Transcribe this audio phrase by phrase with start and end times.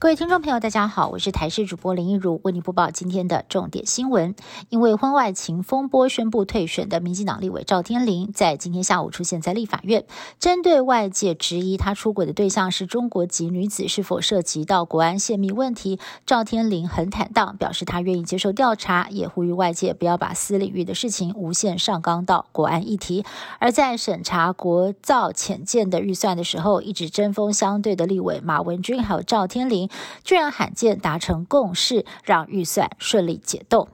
[0.00, 4.34] 各位听众朋友，大家好，我是台视主播林一如，为您播报今天的重点新闻。
[4.70, 10.06] 因为婚外情风波宣布退选的民进党立委赵天麟，在今天下午出现在立法院，
[10.38, 23.26] 针对外界质疑他出轨的对象是中国籍女子是否涉及到国安泄密问题，赵天麟很坦荡，表示他愿意接受调查，也呼吁外界不要把私领域的事情无限上纲到国安议题。
[23.58, 29.89] 而在审查国造潜舰的预算的时候，一直针锋相对的立委马文君还有赵天麟。
[30.24, 33.88] 居然罕见达成共识，让预算顺利解冻。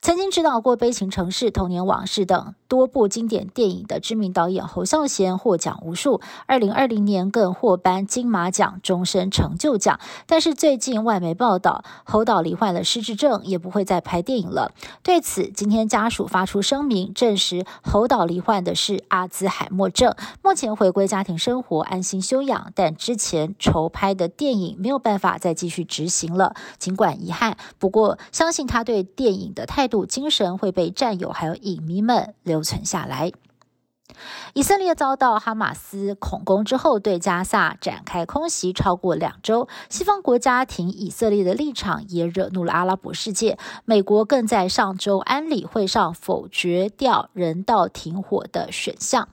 [0.00, 2.54] 曾经指导过《悲情城市》《童年往事》等。
[2.68, 9.98] 多部经典电影的知名导演侯孝贤获奖无数，二零二零年更获颁金马奖终身成就奖。
[10.26, 14.72] 但是最近外媒报道，侯导罹患了失智症，也不会再拍电影了。
[15.02, 22.70] 对此，今天家属发出声明，证实侯导罹患的是阿兹海默症，目前回归家庭生活，安心休养。
[22.74, 32.57] 但之前筹拍的电影没有办法再继续执行了，尽管遗憾，不过相信他对电影的态度、精神会被战友还有影迷们留。
[32.58, 33.30] 留存下来。
[34.54, 39.68] 以色列遭到哈马斯恐攻之后，对加萨展开空袭超过两周。
[39.88, 43.58] 西方国家挺以色列的立场也惹怒了阿拉伯世界。
[43.84, 49.28] 美国更在上周安理会上否决掉人道停火的选项。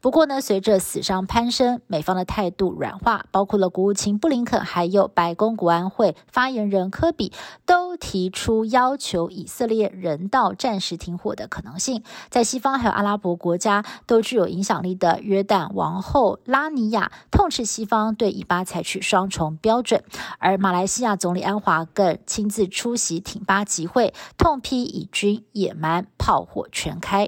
[0.00, 7.32] 不过呢，随着死伤攀升，美方的态度软化，包括了国务卿布林肯，还有白宫国安会发言人科比，
[7.64, 12.02] 都提出要求以色列人道暂时停火的可能性。
[12.30, 20.02] 在西方还有阿拉伯国家都具有影响力的约旦王后拉尼亚痛斥西方对以巴采取双重标准，
[20.38, 27.26] 而马来西亚总理安华更亲自出席挺巴集会，痛批以军野蛮，炮火全开。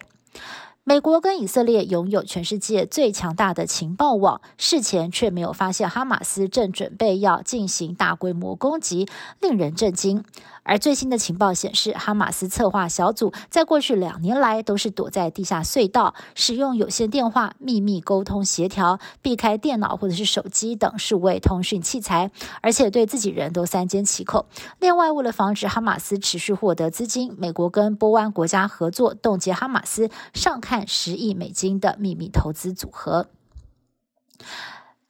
[0.87, 9.09] 美国跟以色列拥有全世界最强大的情报网，事前却没有发现哈马斯正准备要进行大规模攻击，
[9.41, 10.23] 令人震惊。
[10.63, 22.31] 而最新的情报显示，哈马斯策划小组在过去两年来都是躲在地下隧道，使用有线电话秘密沟通协调，避开电脑或者是手机等数位通讯器材，
[22.63, 24.47] 而且对自己人都三缄其口。
[24.81, 33.29] 另外，为了防止哈马斯持续获得资金，美国跟波湾国家合作冻结哈马斯上开按十亿美金的秘密投资组合。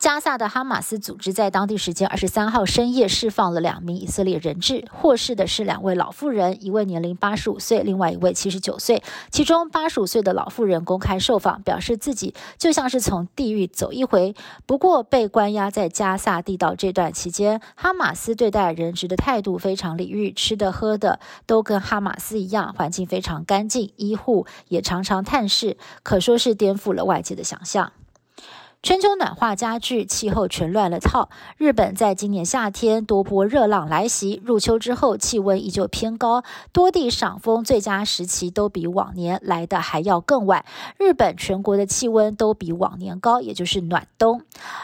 [0.05, 9.03] 加萨的哈马斯组织在当地时间二十三号深夜释放了两名以色列人质，获释的是两位老妇人，一位年龄八十五岁，另外一位七十九岁。
[9.31, 14.35] 其中八十五岁的老妇人公开受访，表示自己就像是从地狱走一回。
[14.67, 27.93] 不过被关押在加萨地道这段期间，哈马斯对待人质的态度非常礼遇，吃的喝的都跟哈马斯一样，环境非常干净，医护也常常探视，可说是颠覆了外界的想象。
[28.85, 31.31] 全球暖化加剧，气候全乱了套。
[31.57, 40.67] 日本在今年夏天多波热浪来袭，入秋之后气温依旧偏高，多地赏枫最佳时期都比往年来的还要更晚。
[40.99, 44.43] 日本全国的气温都比往年高，也就是暖冬。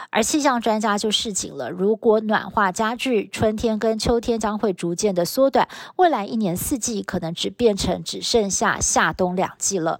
[0.09, 9.99] 而气象专家就示警了：如果暖化加剧，春天跟秋天将会逐渐的缩短，未来一年四季可能只变成只剩下夏冬两季了。